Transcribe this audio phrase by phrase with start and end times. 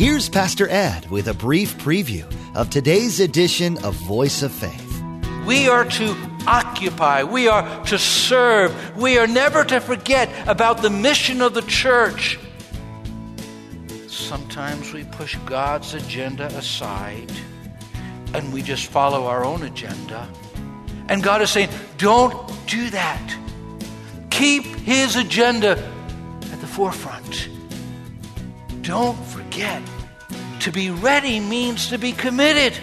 [0.00, 5.04] Here's Pastor Ed with a brief preview of today's edition of Voice of Faith.
[5.44, 10.88] We are to occupy, we are to serve, we are never to forget about the
[10.88, 12.38] mission of the church.
[14.06, 17.30] Sometimes we push God's agenda aside
[18.32, 20.26] and we just follow our own agenda.
[21.10, 23.36] And God is saying, don't do that.
[24.30, 27.50] Keep His agenda at the forefront.
[28.90, 29.80] Don't forget.
[30.62, 32.76] To be ready means to be committed.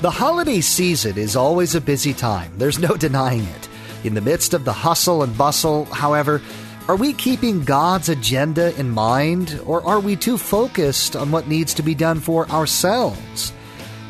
[0.00, 2.50] The holiday season is always a busy time.
[2.58, 3.68] There's no denying it.
[4.02, 6.42] In the midst of the hustle and bustle, however,
[6.88, 11.74] are we keeping God's agenda in mind, or are we too focused on what needs
[11.74, 13.52] to be done for ourselves?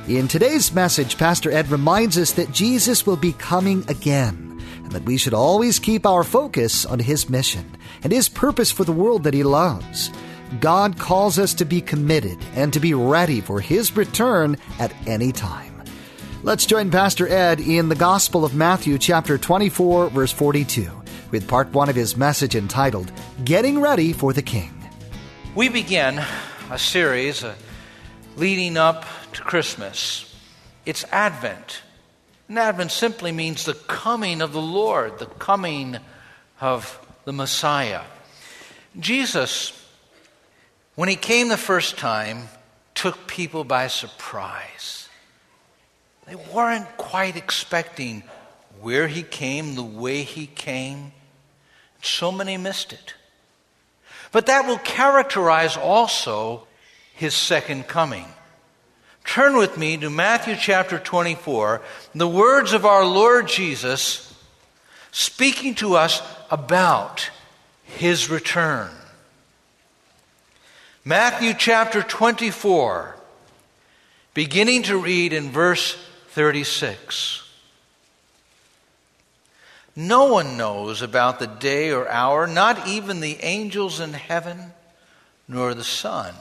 [0.09, 5.05] In today's message, Pastor Ed reminds us that Jesus will be coming again, and that
[5.05, 9.25] we should always keep our focus on His mission and His purpose for the world
[9.25, 10.11] that He loves.
[10.61, 15.33] God calls us to be committed and to be ready for His return at any
[15.33, 15.77] time.
[16.43, 20.89] Let's join Pastor Ed in the Gospel of Matthew, chapter 24, verse 42,
[21.33, 23.11] with part one of his message entitled,
[23.45, 24.73] Getting Ready for the King.
[25.57, 26.23] We begin
[26.71, 27.57] a series uh,
[28.37, 30.33] leading up to Christmas.
[30.85, 31.83] It's Advent.
[32.49, 35.97] And Advent simply means the coming of the Lord, the coming
[36.61, 38.03] of the Messiah.
[39.01, 39.76] Jesus
[40.97, 42.49] when he came the first time,
[42.95, 45.09] took people by surprise.
[46.27, 48.25] They weren't quite expecting
[48.81, 51.13] where he came, the way he came.
[52.03, 53.15] So many missed it.
[54.33, 56.67] But that will characterize also
[57.15, 58.27] his second coming.
[59.25, 61.83] Turn with me to Matthew chapter 24,
[62.15, 64.35] the words of our Lord Jesus
[65.11, 67.31] speaking to us about
[67.83, 68.91] his return.
[71.09, 73.15] Matthew chapter 24,
[74.35, 75.97] beginning to read in verse
[76.31, 77.49] 36.
[79.95, 84.73] No one knows about the day or hour, not even the angels in heaven,
[85.47, 86.35] nor the Son,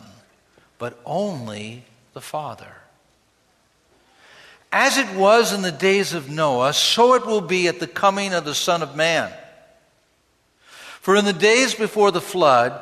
[0.80, 2.78] but only the Father.
[4.72, 8.34] As it was in the days of Noah, so it will be at the coming
[8.34, 9.32] of the Son of Man.
[11.02, 12.82] For in the days before the flood,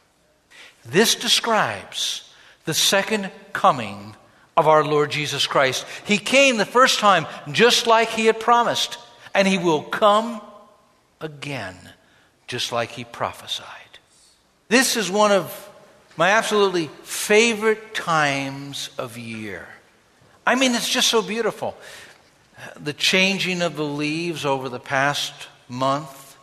[0.85, 2.29] This describes
[2.65, 4.15] the second coming
[4.57, 5.85] of our Lord Jesus Christ.
[6.05, 8.97] He came the first time just like he had promised,
[9.33, 10.41] and he will come
[11.19, 11.75] again
[12.47, 13.65] just like he prophesied.
[14.67, 15.69] This is one of
[16.17, 19.67] my absolutely favorite times of year.
[20.45, 21.77] I mean, it's just so beautiful.
[22.79, 25.33] The changing of the leaves over the past
[25.69, 26.37] month,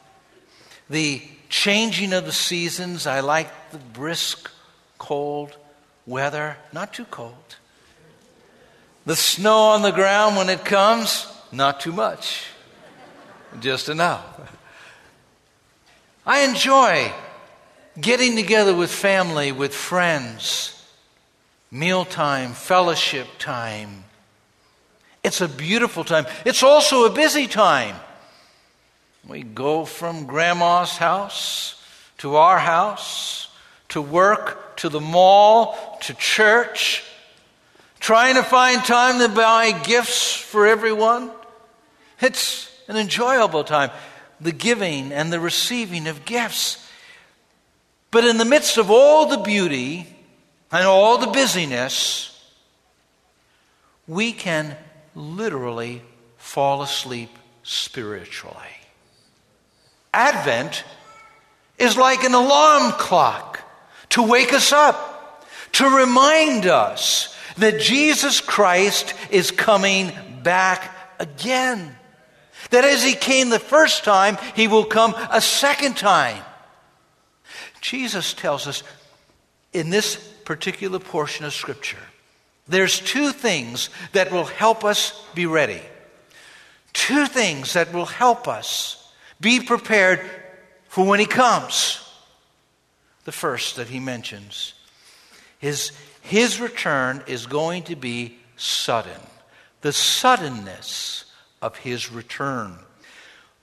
[0.88, 3.07] the changing of the seasons.
[3.07, 4.51] I like the brisk,
[4.99, 5.57] cold
[6.07, 7.57] weather, not too cold.
[9.07, 12.45] The snow on the ground when it comes, not too much,
[13.61, 14.25] just enough.
[16.27, 17.11] I enjoy
[17.99, 20.75] getting together with family, with friends,
[21.71, 24.05] mealtime, fellowship time.
[25.25, 26.27] It's a beautiful time.
[26.44, 27.97] It's also a busy time.
[29.29, 31.75] We go from grandma's house
[32.19, 33.49] to our house,
[33.91, 37.05] to work, to the mall, to church,
[38.01, 41.31] trying to find time to buy gifts for everyone.
[42.23, 43.91] It's an enjoyable time,
[44.41, 46.85] the giving and the receiving of gifts.
[48.11, 50.07] But in the midst of all the beauty
[50.73, 52.35] and all the busyness,
[54.07, 54.75] we can
[55.15, 56.01] literally
[56.39, 57.31] fall asleep
[57.63, 58.78] spiritually.
[60.12, 60.84] Advent
[61.78, 63.60] is like an alarm clock
[64.10, 70.12] to wake us up, to remind us that Jesus Christ is coming
[70.43, 71.94] back again.
[72.70, 76.43] That as he came the first time, he will come a second time.
[77.81, 78.82] Jesus tells us
[79.72, 81.99] in this particular portion of Scripture,
[82.66, 85.81] there's two things that will help us be ready.
[86.93, 88.98] Two things that will help us
[89.40, 90.20] be prepared
[90.88, 92.05] for when he comes.
[93.25, 94.75] The first that he mentions
[95.61, 95.93] is
[96.23, 99.20] his return is going to be sudden.
[99.81, 101.25] The suddenness
[101.61, 102.79] of his return.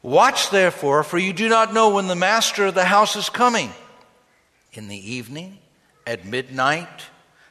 [0.02, 3.72] Watch therefore, for you do not know when the master of the house is coming.
[4.74, 5.58] In the evening,
[6.06, 7.06] at midnight,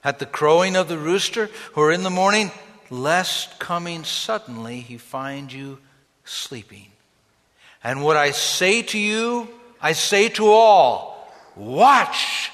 [0.05, 2.53] at the crowing of the rooster, or in the morning,
[2.91, 5.79] lest coming suddenly he find you
[6.25, 6.94] sleeping.
[7.85, 9.49] And what I say to you,
[9.81, 12.51] I say to all watch.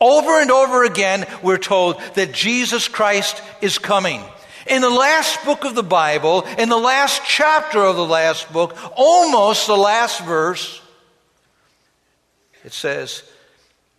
[0.00, 4.22] Over and over again, we're told that Jesus Christ is coming.
[4.66, 8.76] In the last book of the Bible, in the last chapter of the last book,
[8.96, 10.80] almost the last verse,
[12.64, 13.22] it says,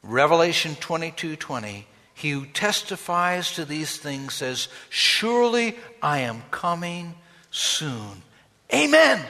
[0.02, 7.16] Revelation 22 20, he who testifies to these things says, Surely I am coming
[7.52, 8.24] soon.
[8.74, 9.24] Amen.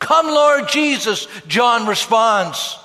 [0.00, 2.78] Come, Lord Jesus, John responds.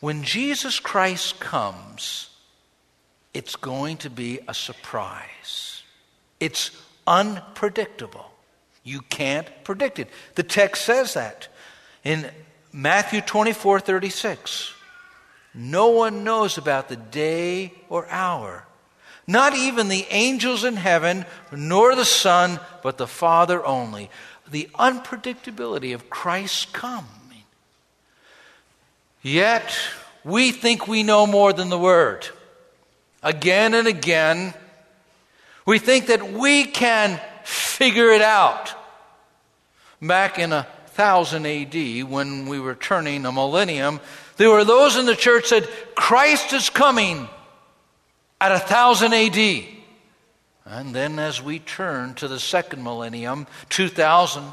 [0.00, 2.30] When Jesus Christ comes,
[3.34, 5.82] it's going to be a surprise.
[6.38, 6.70] It's
[7.06, 8.30] unpredictable.
[8.84, 10.08] You can't predict it.
[10.36, 11.48] The text says that
[12.04, 12.30] in
[12.72, 14.74] Matthew 24 36.
[15.54, 18.64] No one knows about the day or hour,
[19.26, 24.10] not even the angels in heaven, nor the Son, but the Father only
[24.50, 27.04] the unpredictability of Christ's coming.
[29.22, 29.76] Yet,
[30.24, 32.26] we think we know more than the Word.
[33.22, 34.54] Again and again,
[35.66, 38.72] we think that we can figure it out.
[40.00, 44.00] Back in 1000 AD, when we were turning a millennium,
[44.36, 47.28] there were those in the church that said, Christ is coming
[48.40, 49.77] at 1000 AD.
[50.70, 54.52] And then as we turn to the second millennium, 2000,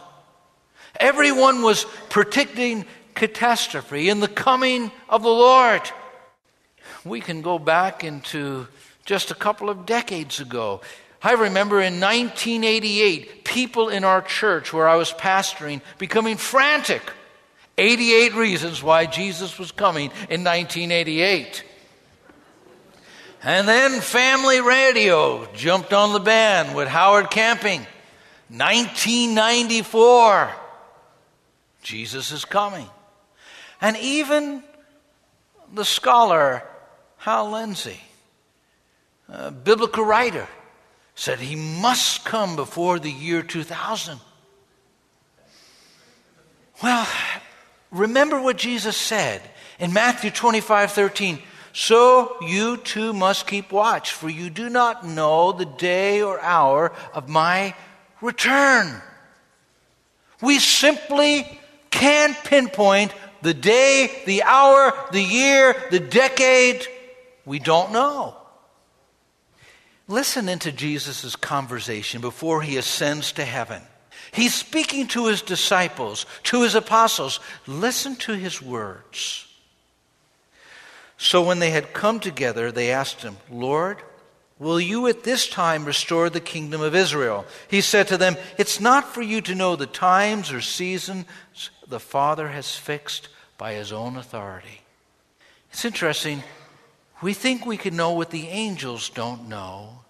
[0.97, 2.85] everyone was predicting
[3.15, 5.81] catastrophe in the coming of the Lord.
[7.03, 8.67] We can go back into
[9.03, 10.79] just a couple of decades ago.
[11.21, 17.01] I remember in 1988, people in our church where I was pastoring becoming frantic.
[17.77, 21.63] 88 reasons why Jesus was coming in 1988.
[23.43, 27.85] And then family radio jumped on the band with Harold Camping.
[28.49, 30.51] 1994.
[31.81, 32.87] Jesus is coming.
[33.81, 34.63] And even
[35.73, 36.63] the scholar
[37.17, 37.99] Hal Lindsey,
[39.27, 40.47] a biblical writer,
[41.15, 44.19] said he must come before the year 2000.
[46.83, 47.07] Well,
[47.91, 49.41] remember what Jesus said
[49.79, 51.39] in Matthew 25 13.
[51.77, 56.93] So you too must keep watch, for you do not know the day or hour
[57.13, 57.75] of my
[58.21, 59.01] return.
[60.41, 61.59] We simply
[61.91, 66.87] can't pinpoint the day, the hour, the year, the decade.
[67.45, 68.37] We don't know.
[70.07, 73.81] Listen into Jesus' conversation before he ascends to heaven.
[74.31, 77.41] He's speaking to his disciples, to his apostles.
[77.67, 79.44] Listen to his words.
[81.17, 83.97] So when they had come together, they asked him, Lord,
[84.59, 87.45] will you at this time restore the kingdom of Israel?
[87.69, 91.25] He said to them, It's not for you to know the times or seasons
[91.87, 94.81] the Father has fixed by his own authority.
[95.71, 96.43] It's interesting.
[97.21, 100.01] We think we can know what the angels don't know.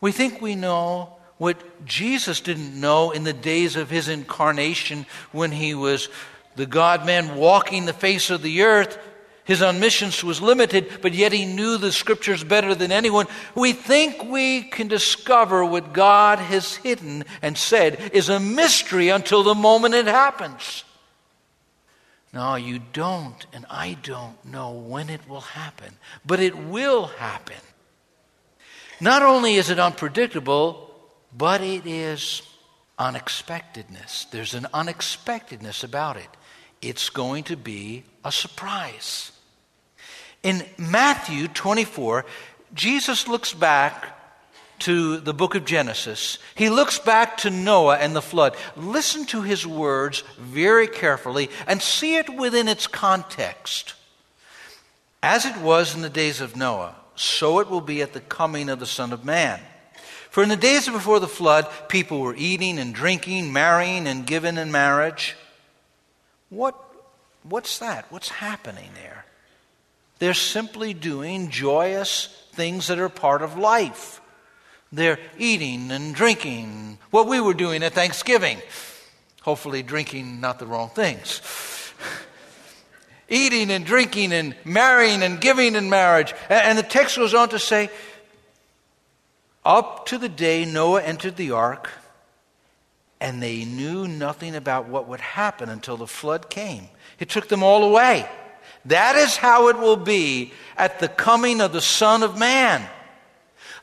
[0.00, 5.52] We think we know what Jesus didn't know in the days of his incarnation when
[5.52, 6.08] he was
[6.56, 8.98] the God man walking the face of the earth.
[9.44, 13.26] His omniscience was limited, but yet he knew the scriptures better than anyone.
[13.54, 19.42] We think we can discover what God has hidden and said is a mystery until
[19.42, 20.84] the moment it happens.
[22.32, 25.92] No, you don't, and I don't know when it will happen,
[26.24, 27.56] but it will happen.
[29.00, 30.88] Not only is it unpredictable,
[31.36, 32.42] but it is
[32.98, 34.26] unexpectedness.
[34.30, 36.28] There's an unexpectedness about it.
[36.82, 39.30] It's going to be a surprise.
[40.42, 42.26] In Matthew 24,
[42.74, 44.18] Jesus looks back
[44.80, 46.38] to the book of Genesis.
[46.56, 48.56] He looks back to Noah and the flood.
[48.76, 53.94] Listen to his words very carefully and see it within its context.
[55.22, 58.68] As it was in the days of Noah, so it will be at the coming
[58.68, 59.60] of the Son of Man.
[60.30, 64.56] For in the days before the flood, people were eating and drinking, marrying and giving
[64.56, 65.36] in marriage.
[66.52, 66.78] What,
[67.44, 68.04] what's that?
[68.12, 69.24] What's happening there?
[70.18, 74.20] They're simply doing joyous things that are part of life.
[74.92, 78.58] They're eating and drinking, what we were doing at Thanksgiving.
[79.40, 81.40] Hopefully, drinking not the wrong things.
[83.30, 86.34] eating and drinking and marrying and giving in marriage.
[86.50, 87.88] And the text goes on to say,
[89.64, 91.88] up to the day Noah entered the ark,
[93.22, 96.88] and they knew nothing about what would happen until the flood came.
[97.20, 98.28] It took them all away.
[98.86, 102.84] That is how it will be at the coming of the Son of Man.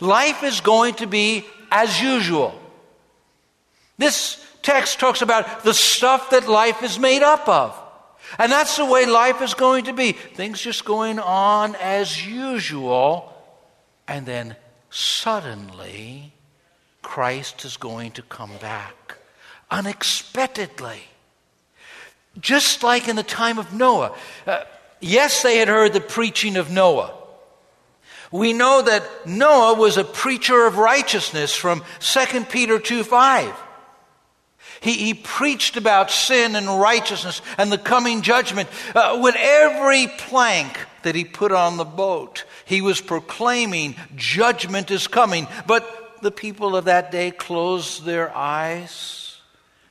[0.02, 2.54] Life is going to be as usual.
[3.98, 7.82] This text talks about the stuff that life is made up of.
[8.38, 10.12] And that's the way life is going to be.
[10.12, 13.34] Things just going on as usual.
[14.06, 14.58] And then
[14.90, 16.34] suddenly,
[17.02, 19.19] Christ is going to come back
[19.72, 21.02] unexpectedly.
[22.40, 24.16] Just like in the time of Noah.
[24.46, 24.64] Uh,
[25.00, 27.14] yes, they had heard the preaching of Noah.
[28.32, 33.56] We know that Noah was a preacher of righteousness from 2 Peter 2 5.
[34.82, 38.70] He, he preached about sin and righteousness and the coming judgment.
[38.96, 45.08] Uh, with every plank that he put on the boat, he was proclaiming judgment is
[45.08, 45.48] coming.
[45.68, 49.29] But the people of that day closed their eyes,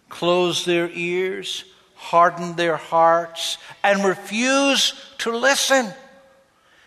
[0.09, 5.93] closed their ears, hardened their hearts, and refused to listen.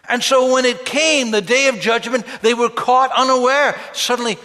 [0.10, 4.38] And so when it came, the day of judgment, they were caught unaware, suddenly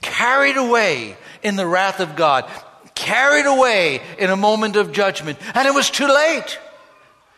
[0.00, 2.50] carried away in the wrath of God,
[2.94, 6.58] carried away in a moment of judgment, and it was too late.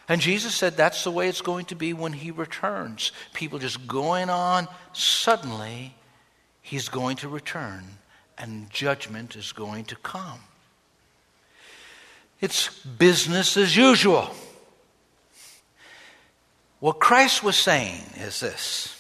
[0.09, 3.13] And Jesus said that's the way it's going to be when he returns.
[3.33, 5.95] People just going on, suddenly
[6.61, 7.85] he's going to return,
[8.37, 10.41] and judgment is going to come.
[12.41, 14.31] It's business as usual.
[16.81, 18.97] What Christ was saying is this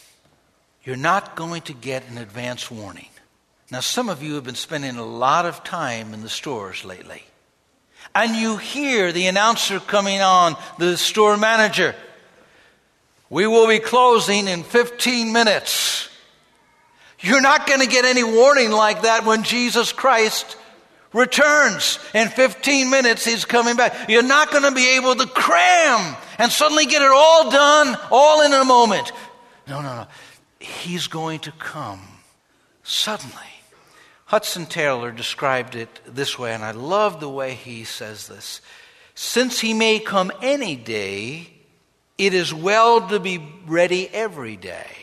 [0.84, 3.08] you're not going to get an advance warning.
[3.70, 7.22] Now, some of you have been spending a lot of time in the stores lately.
[8.14, 11.94] And you hear the announcer coming on, the store manager.
[13.28, 16.08] We will be closing in 15 minutes.
[17.20, 20.56] You're not going to get any warning like that when Jesus Christ
[21.12, 21.98] returns.
[22.14, 24.08] In 15 minutes, he's coming back.
[24.08, 28.42] You're not going to be able to cram and suddenly get it all done, all
[28.42, 29.12] in a moment.
[29.68, 30.06] No, no, no.
[30.58, 32.00] He's going to come
[32.82, 33.34] suddenly.
[34.26, 38.60] Hudson Taylor described it this way, and I love the way he says this.
[39.14, 41.52] Since he may come any day,
[42.16, 44.99] it is well to be ready every day.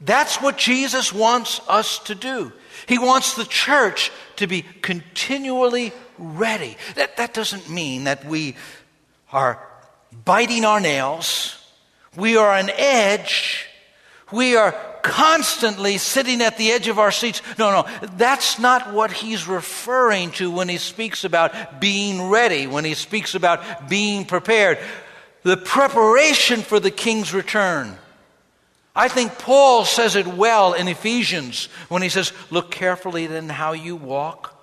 [0.00, 2.52] That's what Jesus wants us to do.
[2.86, 6.76] He wants the church to be continually ready.
[6.96, 8.56] That, that doesn't mean that we
[9.32, 9.60] are
[10.24, 11.58] biting our nails,
[12.16, 13.66] we are on edge,
[14.32, 14.72] we are
[15.02, 17.40] constantly sitting at the edge of our seats.
[17.58, 22.84] No, no, that's not what he's referring to when he speaks about being ready, when
[22.84, 24.78] he speaks about being prepared.
[25.42, 27.96] The preparation for the king's return.
[28.98, 33.74] I think Paul says it well in Ephesians when he says, Look carefully then how
[33.74, 34.58] you walk,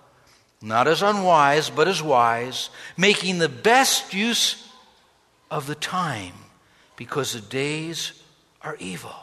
[0.59, 4.67] not as unwise, but as wise, making the best use
[5.51, 6.33] of the time,
[6.95, 8.13] because the days
[8.63, 9.13] are evil.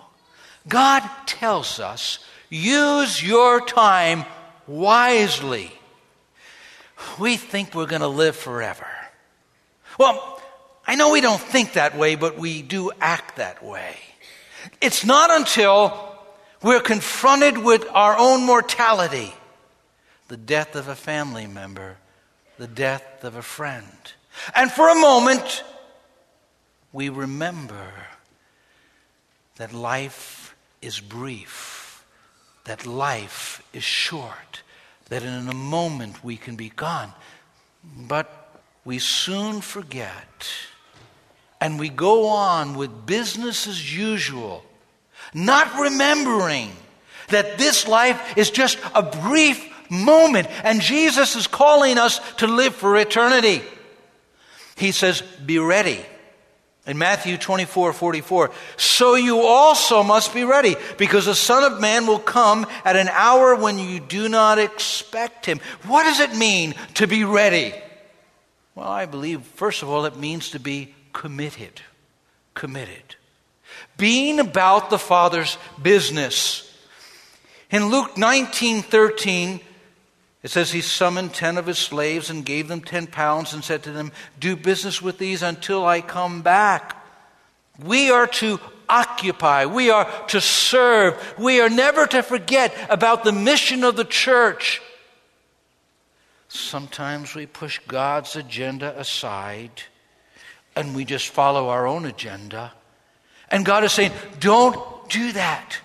[0.68, 4.24] God tells us, use your time
[4.68, 5.72] wisely.
[7.18, 8.86] We think we're going to live forever.
[9.98, 10.40] Well,
[10.86, 13.96] I know we don't think that way, but we do act that way.
[14.80, 16.16] It's not until
[16.62, 19.34] we're confronted with our own mortality,
[20.28, 21.96] the death of a family member,
[22.58, 23.86] the death of a friend.
[24.54, 25.64] And for a moment,
[26.92, 27.92] we remember
[29.56, 32.04] that life is brief,
[32.64, 34.62] that life is short,
[35.08, 37.12] that in a moment we can be gone.
[37.84, 40.48] But we soon forget
[41.60, 44.64] and we go on with business as usual,
[45.34, 46.70] not remembering
[47.28, 52.74] that this life is just a brief moment and Jesus is calling us to live
[52.74, 53.62] for eternity.
[54.76, 56.00] He says, Be ready.
[56.86, 62.06] In Matthew 24 44, so you also must be ready, because the Son of Man
[62.06, 65.60] will come at an hour when you do not expect him.
[65.86, 67.74] What does it mean to be ready?
[68.74, 71.82] Well, I believe, first of all, it means to be committed.
[72.54, 73.16] Committed.
[73.96, 76.66] being about the Father's business.
[77.70, 79.60] In Luke 19 13,
[80.42, 83.82] it says he summoned ten of his slaves and gave them ten pounds and said
[83.84, 86.96] to them, Do business with these until I come back.
[87.82, 93.32] We are to occupy, we are to serve, we are never to forget about the
[93.32, 94.82] mission of the church.
[96.48, 99.82] Sometimes we push God's agenda aside
[100.80, 102.72] and we just follow our own agenda.
[103.50, 105.78] And God is saying, don't do that.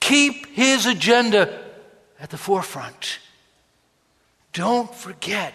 [0.00, 1.64] Keep His agenda
[2.20, 3.18] at the forefront.
[4.52, 5.54] Don't forget.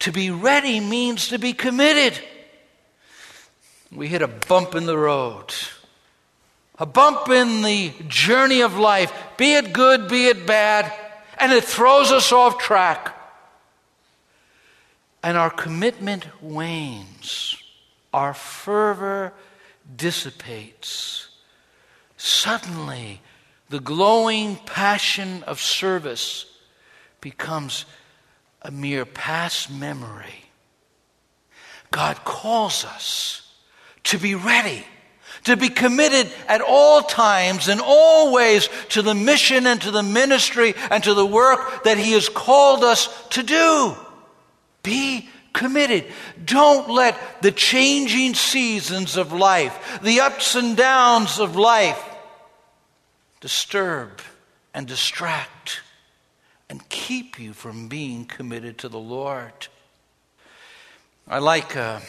[0.00, 2.18] To be ready means to be committed.
[3.90, 5.54] We hit a bump in the road,
[6.78, 10.92] a bump in the journey of life, be it good, be it bad,
[11.38, 13.14] and it throws us off track.
[15.22, 17.56] And our commitment wanes,
[18.18, 19.32] our fervor
[19.94, 21.28] dissipates.
[22.16, 23.20] Suddenly,
[23.68, 26.46] the glowing passion of service
[27.20, 27.84] becomes
[28.60, 30.50] a mere past memory.
[31.92, 33.54] God calls us
[34.02, 34.84] to be ready,
[35.44, 40.02] to be committed at all times and all ways to the mission and to the
[40.02, 43.96] ministry and to the work that He has called us to do.
[44.82, 46.04] Be committed.
[46.44, 52.02] Don't let the changing seasons of life, the ups and downs of life,
[53.40, 54.20] disturb
[54.74, 55.80] and distract
[56.68, 59.68] and keep you from being committed to the Lord.
[61.26, 62.00] I like uh,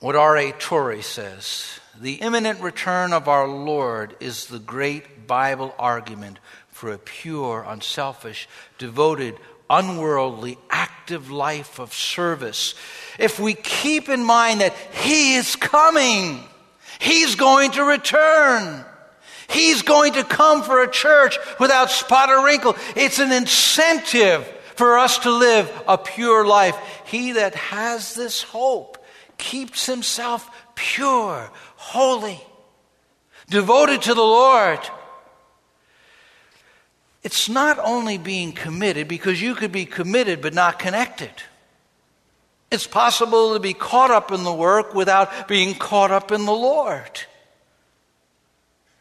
[0.00, 0.52] what R.A.
[0.52, 1.80] Torrey says.
[2.00, 6.38] The imminent return of our Lord is the great Bible argument
[6.68, 9.36] for a pure, unselfish, devoted,
[9.72, 12.74] unworldly, active life of service.
[13.18, 16.44] If we keep in mind that He is coming,
[17.00, 18.84] He's going to return.
[19.48, 22.76] He's going to come for a church without spot or wrinkle.
[22.94, 26.76] It's an incentive for us to live a pure life.
[27.06, 28.98] He that has this hope
[29.38, 32.40] keeps himself pure, holy,
[33.48, 34.78] devoted to the Lord.
[37.22, 41.30] It's not only being committed, because you could be committed but not connected.
[42.70, 46.52] It's possible to be caught up in the work without being caught up in the
[46.52, 47.20] Lord.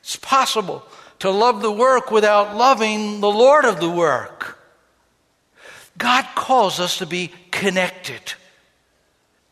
[0.02, 0.84] It's possible
[1.20, 4.60] to love the work without loving the Lord of the work.
[5.98, 8.34] God calls us to be connected.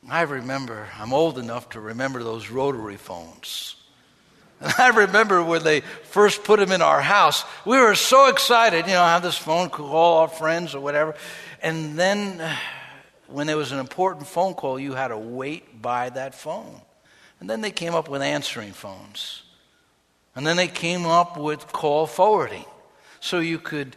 [0.10, 3.76] I remember, I'm old enough to remember those rotary phones.
[4.78, 8.94] I remember when they first put them in our house, we were so excited, you
[8.94, 11.16] know, have this phone, call our friends or whatever.
[11.62, 12.42] And then
[13.28, 16.82] when there was an important phone call, you had to wait by that phone.
[17.40, 19.44] And then they came up with answering phones.
[20.36, 22.66] And then they came up with call forwarding.
[23.22, 23.96] So you could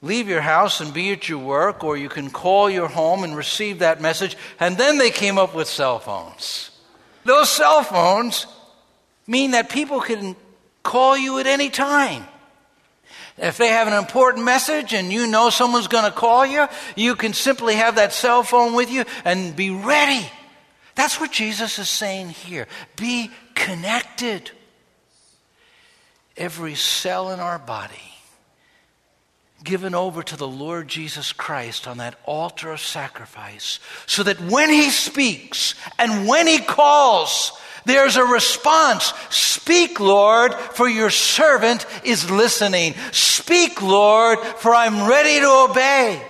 [0.00, 3.36] leave your house and be at your work, or you can call your home and
[3.36, 4.36] receive that message.
[4.60, 6.70] And then they came up with cell phones.
[7.24, 8.46] Those cell phones
[9.28, 10.34] mean that people can
[10.82, 12.24] call you at any time.
[13.36, 17.14] If they have an important message and you know someone's going to call you, you
[17.14, 20.26] can simply have that cell phone with you and be ready.
[20.96, 22.66] That's what Jesus is saying here.
[22.96, 24.50] Be connected
[26.36, 28.02] every cell in our body
[29.64, 34.70] given over to the Lord Jesus Christ on that altar of sacrifice, so that when
[34.70, 39.12] He speaks and when He calls, there's a response.
[39.30, 42.94] Speak, Lord, for your servant is listening.
[43.12, 46.22] Speak, Lord, for I'm ready to obey.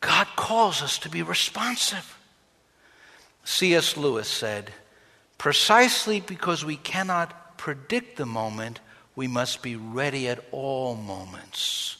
[0.00, 2.18] God calls us to be responsive.
[3.44, 3.96] C.S.
[3.96, 4.72] Lewis said,
[5.38, 8.80] precisely because we cannot predict the moment,
[9.16, 11.96] we must be ready at all moments.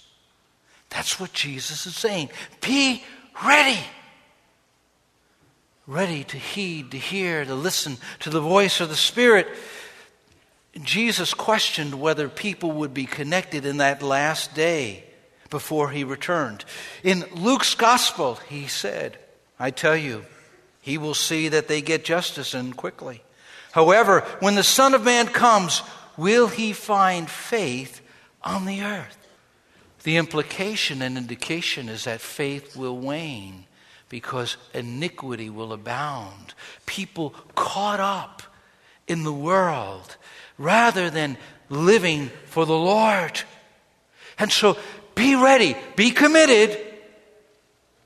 [0.90, 2.30] That's what Jesus is saying.
[2.60, 3.02] Be
[3.44, 3.80] ready.
[5.86, 9.46] Ready to heed, to hear, to listen to the voice of the Spirit.
[10.82, 15.04] Jesus questioned whether people would be connected in that last day
[15.50, 16.64] before he returned.
[17.02, 19.18] In Luke's gospel, he said,
[19.58, 20.24] I tell you,
[20.80, 23.22] he will see that they get justice and quickly.
[23.72, 25.82] However, when the Son of Man comes,
[26.16, 28.00] will he find faith
[28.42, 29.18] on the earth?
[30.02, 33.66] The implication and indication is that faith will wane
[34.14, 36.54] because iniquity will abound.
[36.86, 38.44] People caught up
[39.08, 40.16] in the world
[40.56, 41.36] rather than
[41.68, 43.40] living for the Lord.
[44.38, 44.78] And so
[45.16, 46.78] be ready, be committed,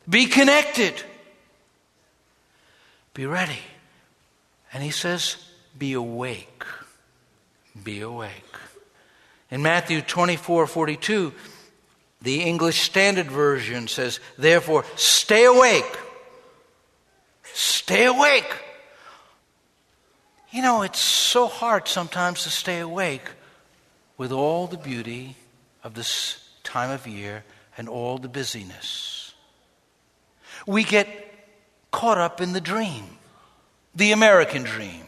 [0.08, 0.94] be connected,
[3.12, 3.60] be ready.
[4.72, 5.36] And he says,
[5.78, 6.64] be awake.
[7.84, 8.56] Be awake.
[9.50, 11.34] In Matthew 24 42,
[12.20, 15.96] the English Standard Version says, Therefore, stay awake.
[17.44, 18.52] Stay awake.
[20.50, 23.28] You know, it's so hard sometimes to stay awake
[24.16, 25.36] with all the beauty
[25.84, 27.44] of this time of year
[27.76, 29.34] and all the busyness.
[30.66, 31.08] We get
[31.90, 33.04] caught up in the dream,
[33.94, 35.04] the American dream.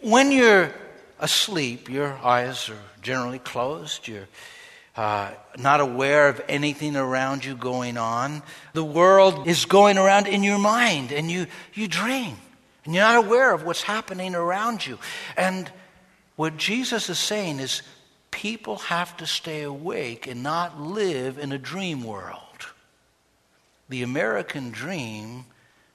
[0.00, 0.72] When you're
[1.18, 4.28] asleep, your eyes are generally closed, you're
[4.96, 8.42] uh, not aware of anything around you going on.
[8.72, 12.36] The world is going around in your mind, and you, you dream,
[12.84, 14.98] and you're not aware of what's happening around you.
[15.36, 15.70] And
[16.36, 17.82] what Jesus is saying is
[18.30, 22.40] people have to stay awake and not live in a dream world.
[23.88, 25.44] The American dream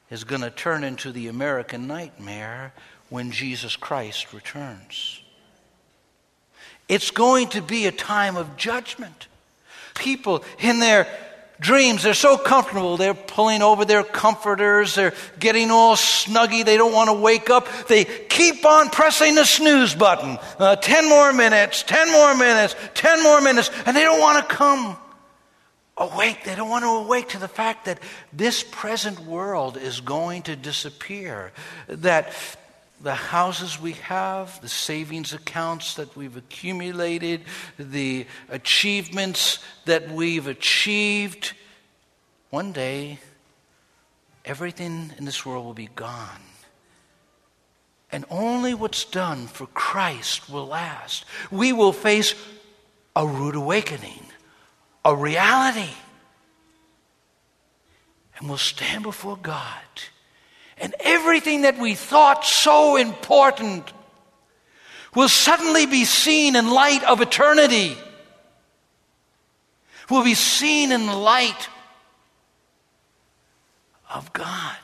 [0.10, 2.74] is going to turn into the American nightmare
[3.10, 5.21] when Jesus Christ returns.
[6.88, 9.28] It's going to be a time of judgment.
[9.96, 11.08] People in their
[11.62, 12.98] dreams, they're so comfortable.
[12.98, 14.96] They're pulling over their comforters.
[14.96, 16.66] They're getting all snuggy.
[16.66, 17.68] They don't want to wake up.
[17.88, 20.40] They keep on pressing the snooze button.
[20.58, 23.70] Uh, 10 more minutes, 10 more minutes, 10 more minutes.
[23.86, 24.98] And they don't want to come
[25.98, 26.44] awake.
[26.44, 28.00] They don't want to awake to the fact that
[28.34, 31.52] this present world is going to disappear.
[31.88, 32.34] That
[33.02, 37.42] the houses we have, the savings accounts that we've accumulated,
[37.78, 41.54] the achievements that we've achieved.
[42.50, 43.20] One day,
[44.46, 46.42] everything in this world will be gone.
[48.12, 51.26] And only what's done for Christ will last.
[51.50, 52.36] We will face
[53.16, 54.26] a rude awakening,
[55.06, 55.94] a reality.
[58.38, 59.80] And we'll stand before God
[60.82, 63.94] and everything that we thought so important
[65.16, 67.96] will suddenly be seen in light of eternity,
[70.10, 71.70] will be seen in light
[74.14, 74.78] of God.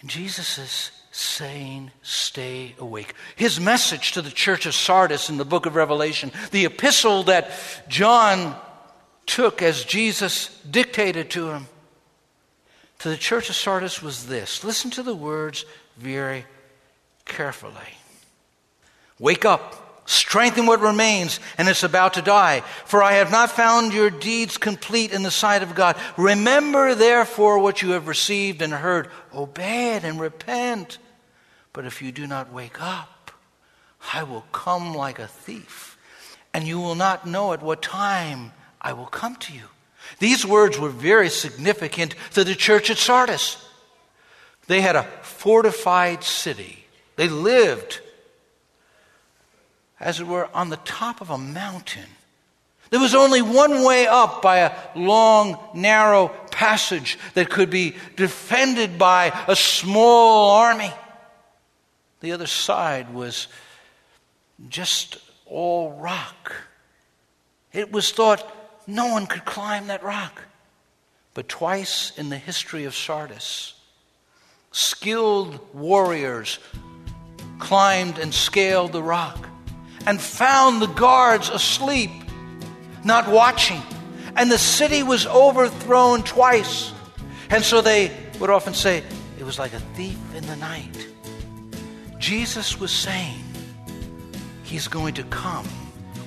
[0.00, 3.14] And Jesus is saying, Stay awake.
[3.36, 7.50] His message to the church of Sardis in the book of Revelation, the epistle that
[7.88, 8.56] John
[9.26, 11.66] took as Jesus dictated to him
[13.00, 15.64] to the church of Sardis was this listen to the words
[15.96, 16.44] very
[17.24, 17.74] carefully.
[19.18, 22.62] Wake up, strengthen what remains, and it's about to die.
[22.86, 25.96] For I have not found your deeds complete in the sight of God.
[26.16, 29.08] Remember, therefore, what you have received and heard.
[29.34, 30.98] Obey it and repent.
[31.72, 33.30] But if you do not wake up,
[34.14, 35.98] I will come like a thief,
[36.54, 39.68] and you will not know at what time I will come to you.
[40.18, 43.56] These words were very significant to the church at Sardis.
[44.66, 46.84] They had a fortified city.
[47.16, 48.00] They lived,
[49.98, 52.06] as it were, on the top of a mountain.
[52.90, 58.98] There was only one way up by a long, narrow passage that could be defended
[58.98, 60.92] by a small army.
[62.20, 63.48] The other side was
[64.68, 66.52] just all rock.
[67.72, 68.44] It was thought
[68.90, 70.42] no one could climb that rock.
[71.34, 73.74] But twice in the history of Sardis,
[74.72, 76.58] skilled warriors
[77.58, 79.48] climbed and scaled the rock
[80.06, 82.10] and found the guards asleep,
[83.04, 83.82] not watching.
[84.36, 86.92] And the city was overthrown twice.
[87.50, 89.02] And so they would often say,
[89.38, 91.08] it was like a thief in the night.
[92.18, 93.42] Jesus was saying,
[94.62, 95.66] He's going to come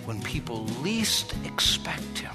[0.06, 2.33] when people least expect Him.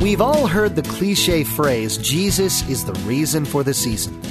[0.00, 4.22] We've all heard the cliche phrase, Jesus is the reason for the season.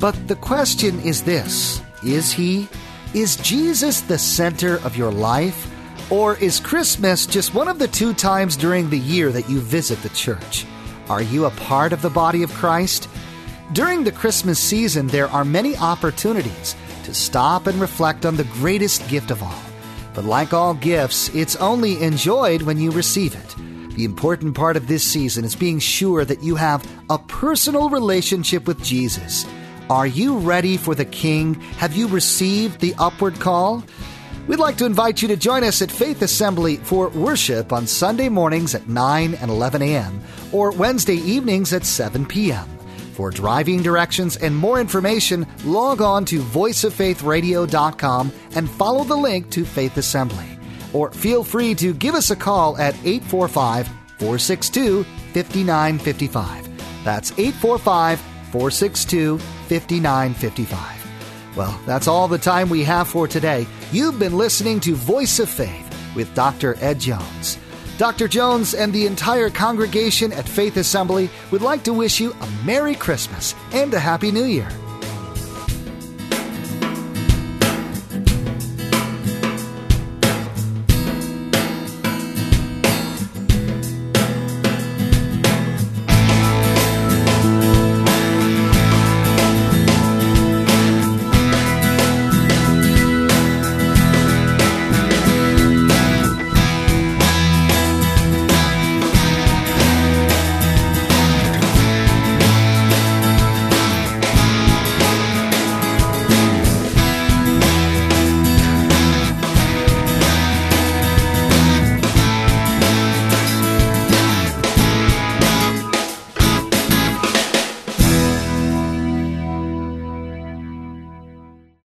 [0.00, 2.68] But the question is this Is he?
[3.14, 5.70] Is Jesus the center of your life?
[6.10, 10.02] Or is Christmas just one of the two times during the year that you visit
[10.02, 10.66] the church?
[11.08, 13.08] Are you a part of the body of Christ?
[13.74, 19.08] During the Christmas season, there are many opportunities to stop and reflect on the greatest
[19.08, 19.62] gift of all.
[20.14, 23.71] But like all gifts, it's only enjoyed when you receive it.
[23.94, 28.66] The important part of this season is being sure that you have a personal relationship
[28.66, 29.46] with Jesus.
[29.90, 31.54] Are you ready for the King?
[31.76, 33.84] Have you received the upward call?
[34.46, 38.30] We'd like to invite you to join us at Faith Assembly for worship on Sunday
[38.30, 40.22] mornings at 9 and 11 a.m.
[40.52, 42.66] or Wednesday evenings at 7 p.m.
[43.12, 49.66] For driving directions and more information, log on to voiceoffaithradio.com and follow the link to
[49.66, 50.51] Faith Assembly
[50.92, 53.86] or feel free to give us a call at 845
[54.18, 57.04] 462 5955.
[57.04, 61.56] That's 845 462 5955.
[61.56, 63.66] Well, that's all the time we have for today.
[63.90, 66.76] You've been listening to Voice of Faith with Dr.
[66.80, 67.58] Ed Jones.
[67.98, 68.26] Dr.
[68.26, 72.94] Jones and the entire congregation at Faith Assembly would like to wish you a Merry
[72.94, 74.68] Christmas and a Happy New Year.